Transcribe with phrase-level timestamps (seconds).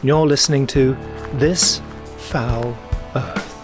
[0.00, 0.96] You're listening to
[1.34, 1.82] This
[2.18, 2.78] Foul
[3.16, 3.54] Earth.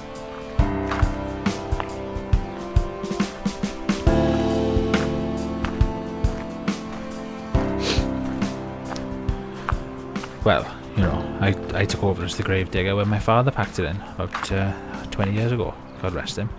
[10.44, 13.78] Well, you know, I, I took over as the grave digger when my father packed
[13.78, 14.72] it in about uh,
[15.12, 15.72] 20 years ago.
[16.02, 16.50] God rest him.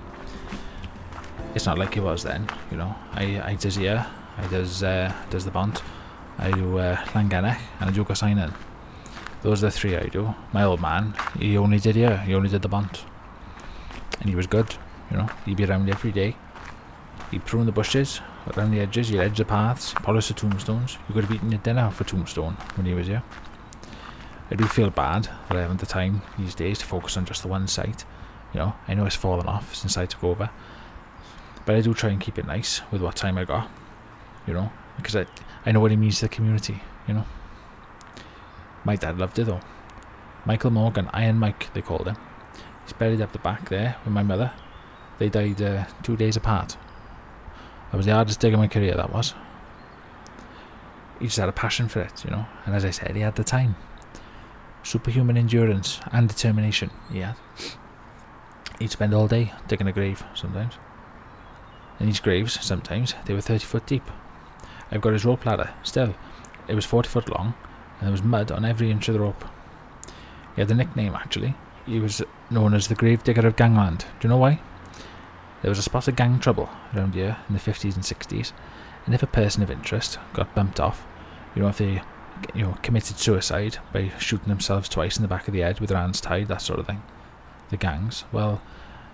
[1.54, 2.96] It's not like he was then, you know.
[3.12, 4.08] I, I does here,
[4.38, 5.84] I does uh, does the Bont,
[6.38, 8.54] I do uh, and I do Gorseinon.
[9.46, 10.34] Those are the three I do.
[10.54, 13.06] My old man, he only did here, he only did the Bont.
[14.20, 14.74] And he was good,
[15.12, 15.30] you know.
[15.46, 16.36] He'd be around every day.
[17.30, 20.98] He'd prune the bushes around the edges, he'd edge the paths, polish the tombstones.
[21.08, 23.22] You could have eaten your dinner for tombstone when he was here.
[24.50, 27.44] I do feel bad that I haven't the time these days to focus on just
[27.44, 28.04] the one site.
[28.52, 30.50] You know, I know it's fallen off since I took over.
[31.68, 33.70] But I do try and keep it nice with what time I got.
[34.48, 35.28] You know, because I,
[35.68, 37.26] I know what it means to the community, you know.
[38.86, 39.60] My dad loved it though.
[40.46, 42.18] Michael Morgan, Iron Mike, they called him.
[42.84, 44.54] He's buried up the back there with my mother.
[45.18, 46.78] They died uh, two days apart.
[47.92, 49.34] That was the hardest dig of my career, that was.
[51.20, 53.36] He just had a passion for it, you know, and as I said, he had
[53.36, 53.76] the time
[54.86, 57.36] superhuman endurance and determination he had.
[58.80, 60.76] He'd spend all day digging a grave sometimes.
[62.00, 64.04] And these graves, sometimes, they were 30 foot deep.
[64.92, 66.14] I've got his rope ladder, still.
[66.68, 67.56] It was 40 foot long,
[68.00, 69.46] and there was mud on every inch of the rope.
[70.56, 71.56] He had a nickname, actually.
[71.86, 74.06] He was known as the Grave Digger of Gangland.
[74.20, 74.62] Do you know why?
[75.62, 78.52] There was a spot of gang trouble around here in the 50s and 60s,
[79.06, 81.06] and if a person of interest got bumped off,
[81.56, 82.02] you know, if they
[82.54, 85.90] you know, committed suicide by shooting themselves twice in the back of the head with
[85.90, 87.02] their hands tied, that sort of thing.
[87.70, 88.62] The gangs, well,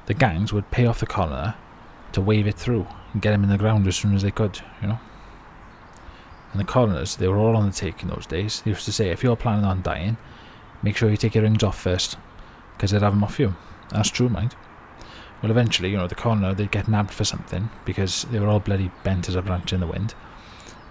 [0.07, 1.55] the gangs would pay off the coroner
[2.13, 4.61] to wave it through and get him in the ground as soon as they could,
[4.81, 4.99] you know.
[6.51, 8.61] And the coroners, they were all on the take in those days.
[8.61, 10.17] They used to say, if you're planning on dying,
[10.83, 12.17] make sure you take your rings off first,
[12.75, 13.55] because they'd have them off you.
[13.89, 14.55] That's true, mind.
[15.41, 18.59] Well, eventually, you know, the coroner, they'd get nabbed for something, because they were all
[18.59, 20.13] bloody bent as a branch in the wind.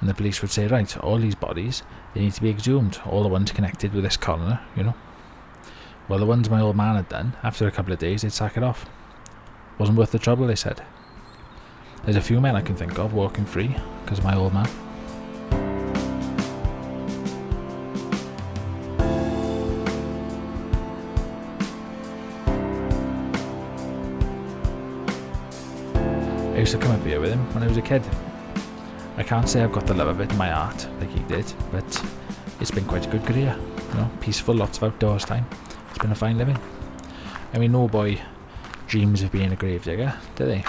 [0.00, 1.82] And the police would say, right, all these bodies,
[2.14, 4.94] they need to be exhumed, all the ones connected with this coroner, you know.
[6.08, 8.56] Well, the ones my old man had done, after a couple of days, they'd sack
[8.56, 8.86] it off.
[9.78, 10.82] Wasn't worth the trouble, they said.
[12.04, 14.68] There's a few men I can think of walking free because of my old man.
[26.60, 28.06] I used to come up here with him when I was a kid.
[29.16, 31.50] I can't say I've got the love of it in my heart like he did,
[31.72, 32.04] but
[32.60, 33.56] it's been quite a good career.
[33.88, 35.46] You know, peaceful, lots of outdoors time.
[35.88, 36.58] It's been a fine living.
[37.54, 38.20] I mean, no boy
[38.88, 40.62] dreams of being a gravedigger, do they?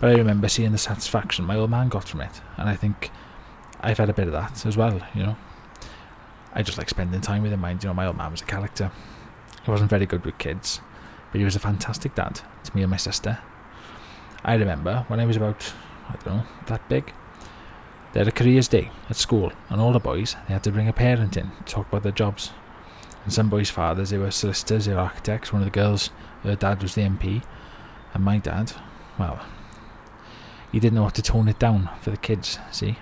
[0.00, 3.10] But I remember seeing the satisfaction my old man got from it, and I think
[3.82, 5.36] I've had a bit of that as well, you know.
[6.54, 7.60] I just like spending time with him.
[7.60, 8.90] Mind, you know, my old man was a character.
[9.66, 10.80] He wasn't very good with kids,
[11.30, 13.38] but he was a fantastic dad to me and my sister.
[14.44, 15.72] I remember when I was about,
[16.08, 17.12] I don't know, that big,
[18.12, 20.88] they had a careers day at school, and all the boys they had to bring
[20.88, 22.50] a parent in to talk about their jobs.
[23.24, 25.52] And some boys' fathers they were solicitors, they were architects.
[25.52, 26.10] One of the girls,
[26.42, 27.42] her dad was the MP,
[28.14, 28.72] and my dad,
[29.18, 29.40] well,
[30.72, 32.58] he didn't know how to tone it down for the kids.
[32.72, 32.96] See,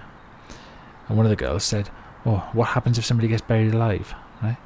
[1.08, 1.90] and one of the girls said,
[2.26, 4.56] "Oh, what happens if somebody gets buried alive?" Right?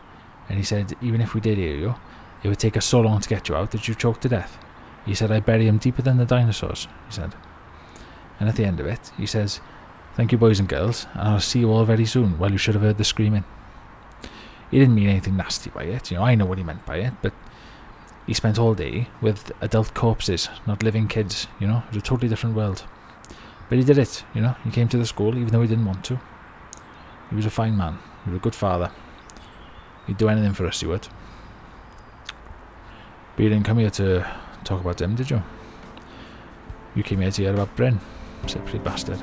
[0.48, 1.94] And he said, "Even if we did hear you,
[2.42, 4.58] it would take us so long to get you out that you choke to death."
[5.06, 7.34] He said, "I bury him deeper than the dinosaurs." He said,
[8.38, 9.60] and at the end of it, he says.
[10.14, 12.38] Thank you, boys and girls, and I'll see you all very soon.
[12.38, 13.44] Well, you should have heard the screaming.
[14.70, 16.96] He didn't mean anything nasty by it, you know, I know what he meant by
[16.96, 17.32] it, but
[18.26, 22.06] he spent all day with adult corpses, not living kids, you know, it was a
[22.06, 22.84] totally different world.
[23.70, 25.86] But he did it, you know, he came to the school even though he didn't
[25.86, 26.20] want to.
[27.30, 28.90] He was a fine man, he was a good father.
[30.06, 31.08] He'd do anything for us, he would.
[33.36, 34.26] But you didn't come here to
[34.64, 35.42] talk about him, did you?
[36.94, 38.00] You came here to hear about Bryn,
[38.46, 39.18] silly bastard.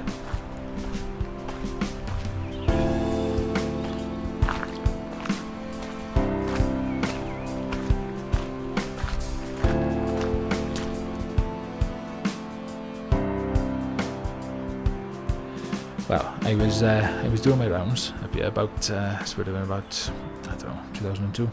[16.09, 19.45] Well, I was uh, I was doing my rounds up here about uh, it would
[19.45, 20.12] have been about
[20.45, 21.47] I don't know 2002,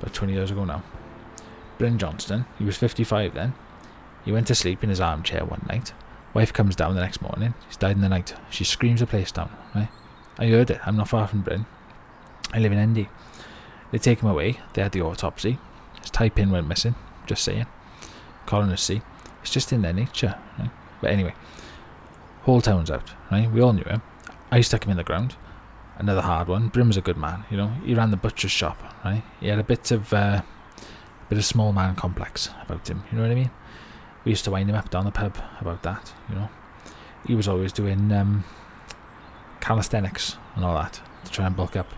[0.00, 0.82] about 20 years ago now.
[1.78, 3.54] Bryn Johnston, he was 55 then.
[4.24, 5.92] He went to sleep in his armchair one night.
[6.34, 7.54] Wife comes down the next morning.
[7.66, 8.34] He's died in the night.
[8.50, 9.50] She screams the place down.
[9.74, 9.88] Right?
[10.38, 10.80] I heard it.
[10.84, 11.66] I'm not far from Bryn.
[12.52, 13.08] I live in Endy.
[13.90, 14.60] They take him away.
[14.74, 15.58] They had the autopsy.
[16.00, 16.94] His tie pin went missing.
[17.26, 17.66] Just saying.
[18.46, 19.02] Coroners see.
[19.42, 20.38] It's just in their nature.
[20.58, 20.70] Right?
[21.00, 21.34] But anyway,
[22.42, 23.12] whole town's out.
[23.30, 23.50] Right?
[23.50, 24.02] We all knew him.
[24.50, 25.36] I stuck him in the ground.
[25.98, 26.68] another hard one.
[26.68, 27.68] Bryn's a good man, you know.
[27.84, 29.22] He ran the butcher's shop, right?
[29.40, 30.42] He had a bit of uh,
[31.28, 33.04] bit of small man complex about him.
[33.10, 33.50] You know what I mean?
[34.24, 36.12] We used to wind him up down the pub about that.
[36.28, 36.48] You know,
[37.26, 38.44] he was always doing um,
[39.60, 41.88] calisthenics and all that to try and bulk up.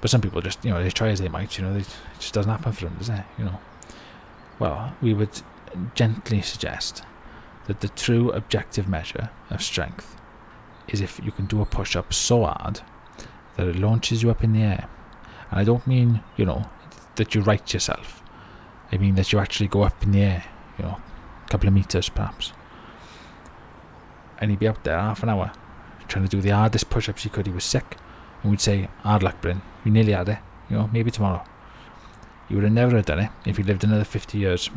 [0.00, 1.58] But some people just, you know, they try as they might.
[1.58, 3.24] You know, they, it just doesn't happen for them, does it?
[3.38, 3.60] You know.
[4.58, 5.42] Well, we would
[5.94, 7.02] gently suggest
[7.66, 10.16] that the true objective measure of strength
[10.88, 12.80] is if you can do a push up so hard
[13.56, 14.88] that it launches you up in the air.
[15.50, 16.68] And I don't mean, you know,
[17.16, 18.22] that you right yourself.
[18.90, 20.44] I mean that you actually go up in the air,
[20.78, 20.98] you know,
[21.46, 22.52] a couple of meters perhaps.
[24.38, 25.52] And he'd be up there half an hour
[26.08, 27.46] trying to do the hardest push ups he could.
[27.46, 27.96] He was sick.
[28.42, 29.62] And we'd say, Hard luck, Bryn.
[29.84, 30.38] You nearly had it.
[30.68, 31.44] You know, maybe tomorrow.
[32.48, 34.70] He would have never have done it if he lived another 50 years.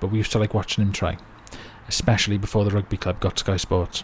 [0.00, 1.18] But we used to like watching him try,
[1.88, 4.02] especially before the rugby club got Sky Sports.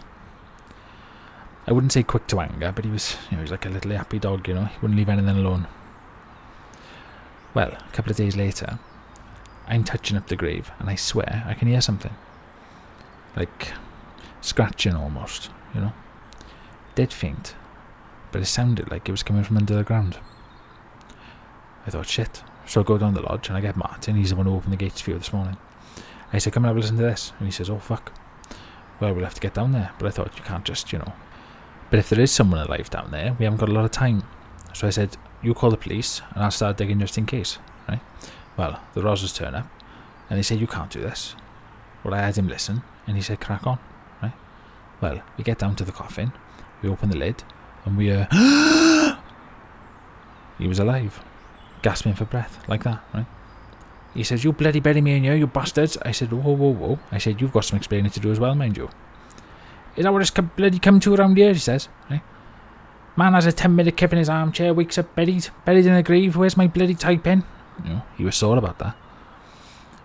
[1.67, 3.69] I wouldn't say quick to anger, but he was, you know, he was like a
[3.69, 4.65] little happy dog, you know.
[4.65, 5.67] He wouldn't leave anything alone.
[7.53, 8.79] Well, a couple of days later,
[9.69, 12.13] I'm touching up the grave, and I swear I can hear something.
[13.35, 13.73] Like
[14.41, 15.93] scratching almost, you know.
[16.95, 17.55] Dead faint,
[18.31, 20.17] but it sounded like it was coming from under the ground.
[21.85, 22.43] I thought, shit.
[22.65, 24.73] So I go down the lodge and I get Martin, he's the one who opened
[24.73, 25.57] the gates for you this morning.
[26.31, 27.33] I said, come and have a listen to this.
[27.39, 28.11] And he says, oh fuck.
[28.99, 29.91] Well, we'll have to get down there.
[29.97, 31.13] But I thought, you can't just, you know.
[31.89, 34.23] But if there is someone alive down there, we haven't got a lot of time.
[34.73, 37.57] So I said, you call the police and I'll start digging just in case,
[37.87, 38.01] right?
[38.59, 39.67] Well, the Rosses turn up
[40.29, 41.33] and they say, you can't do this.
[42.03, 43.79] Well, I had him listen and he said, crack on,
[44.21, 44.33] right?
[44.99, 46.33] Well, we get down to the coffin,
[46.81, 47.41] we open the lid
[47.85, 48.25] and we, uh,
[50.57, 51.23] he was alive,
[51.81, 53.27] gasping for breath, like that, right?
[54.13, 55.97] He says, You bloody bury me in here, you bastards.
[56.01, 56.99] I said, Whoa, whoa, whoa.
[57.13, 58.89] I said, You've got some explaining to do as well, mind you.
[59.95, 61.53] Is that what it's bloody come to around here?
[61.53, 62.23] He says, right?
[63.15, 66.03] Man has a 10 minute kip in his armchair, wakes up buried, buried in a
[66.03, 66.35] grave.
[66.35, 67.45] Where's my bloody tie pen?
[67.83, 68.95] You know, he was sore about that.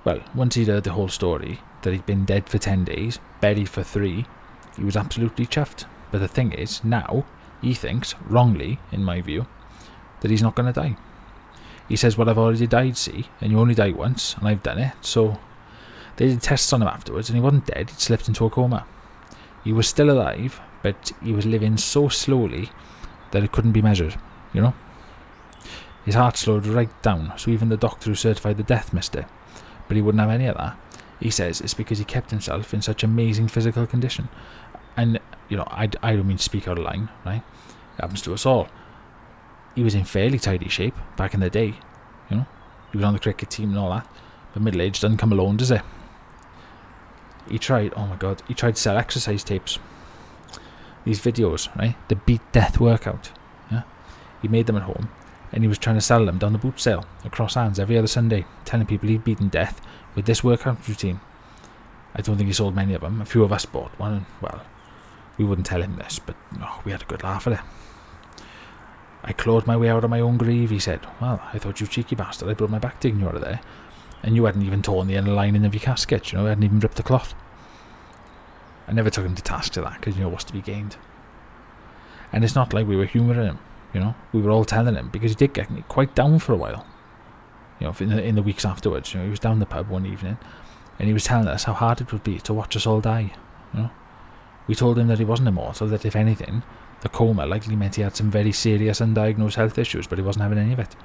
[0.05, 3.69] Well, once he'd heard the whole story, that he'd been dead for 10 days, buried
[3.69, 4.27] for three,
[4.77, 5.85] he was absolutely chuffed.
[6.11, 7.25] But the thing is, now,
[7.63, 9.47] he thinks, wrongly, in my view,
[10.21, 10.97] that he's not going to die.
[11.89, 14.79] He says, Well, I've already died, see, and you only die once, and I've done
[14.79, 15.39] it, so.
[16.17, 18.87] They did tests on him afterwards, and he wasn't dead, he'd slipped into a coma.
[19.65, 22.71] He was still alive, but he was living so slowly
[23.33, 24.17] that it couldn't be measured,
[24.53, 24.75] you know?
[26.05, 29.27] His heart slowed right down, so even the doctor who certified the death missed it.
[29.89, 30.77] But he wouldn't have any of that.
[31.21, 34.29] He says it's because he kept himself in such amazing physical condition.
[34.97, 35.19] And,
[35.49, 37.43] you know, I, I don't mean to speak out of line, right?
[37.99, 38.69] It happens to us all
[39.75, 41.75] he was in fairly tidy shape back in the day.
[42.31, 42.47] You know,
[42.93, 44.09] he was on the cricket team and all that.
[44.53, 45.83] But middle age doesn't come alone, does it?
[47.49, 47.93] He tried.
[47.97, 49.79] Oh my god, he tried to sell exercise tapes.
[51.05, 51.97] These videos, right?
[52.09, 53.31] The beat death workout.
[53.71, 53.83] Yeah,
[54.41, 55.11] he made them at home,
[55.55, 58.09] and he was trying to sell them down the boot sale across hands every other
[58.09, 59.81] Sunday, telling people he'd beaten death
[60.17, 61.21] with this workout routine.
[62.13, 63.21] I don't think he sold many of them.
[63.21, 64.63] A few of us bought one, and well,
[65.39, 68.45] we wouldn't tell him this, but oh, we had a good laugh at it.
[69.23, 71.07] I clawed my way out of my own grave, he said.
[71.21, 73.61] Well, I thought you cheeky bastard, I broke my back digging you out of there.
[74.25, 76.65] And you hadn't even torn the inner lining of your casket, you know, I hadn't
[76.65, 77.33] even ripped the cloth.
[78.89, 80.97] I never took him to task for that, because, you know, what's to be gained.
[82.33, 83.59] And it's not like we were humouring him,
[83.95, 86.57] you know, we were all telling him, because he did get quite down for a
[86.57, 86.85] while.
[87.81, 89.89] You know, in the, in the weeks afterwards, you know, he was down the pub
[89.89, 90.37] one evening,
[90.99, 93.33] and he was telling us how hard it would be to watch us all die,
[93.73, 93.91] you know.
[94.67, 96.63] We told him that he wasn't immortal, that if anything,
[97.03, 100.43] the coma likely meant he had some very serious undiagnosed health issues, but he wasn't
[100.43, 100.97] having any of it.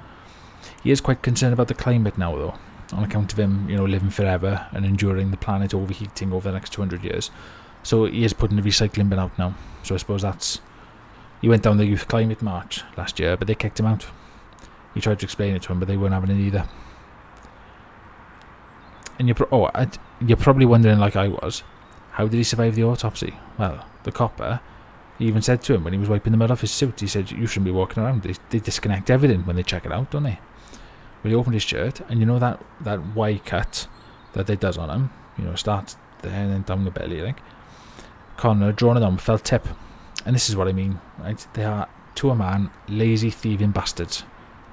[0.82, 2.54] He is quite concerned about the climate now, though,
[2.92, 6.54] on account of him, you know, living forever and enduring the planet overheating over the
[6.54, 7.30] next 200 years.
[7.82, 9.54] So he is putting the recycling bin out now.
[9.82, 10.60] So I suppose that's.
[11.40, 14.06] He went down the Youth Climate March last year, but they kicked him out.
[14.94, 16.68] He tried to explain it to him, but they weren't having it either.
[19.18, 19.70] And you're, pro- oh,
[20.20, 21.62] you're probably wondering, like I was,
[22.12, 23.34] how did he survive the autopsy?
[23.58, 24.60] Well, the copper
[25.20, 27.06] he even said to him when he was wiping the mud off his suit, he
[27.06, 28.22] said, You shouldn't be walking around.
[28.22, 30.40] They, they disconnect everything when they check it out, don't they?
[31.22, 33.86] Well, he opened his shirt, and you know that, that Y cut
[34.32, 35.10] that they does on him?
[35.36, 37.38] You know, starts there and then down the belly, I think.
[38.38, 39.68] Connor drawn it on felt tip.
[40.30, 41.44] And this is what I mean, right?
[41.54, 44.22] They are, to a man, lazy, thieving bastards.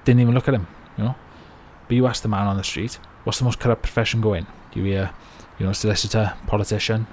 [0.06, 1.16] Didn't even look at him, you know?
[1.88, 4.46] But you ask the man on the street, what's the most corrupt profession going?
[4.76, 5.10] You hear,
[5.58, 7.08] you know, solicitor, politician,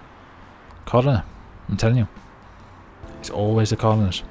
[0.85, 1.25] coroner?
[1.71, 2.09] I'm telling you.
[3.19, 4.23] It's always the corners.